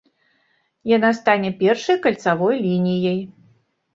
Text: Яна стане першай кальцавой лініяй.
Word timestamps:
Яна 0.91 1.11
стане 1.19 1.51
першай 1.59 1.97
кальцавой 2.05 2.55
лініяй. 2.67 3.21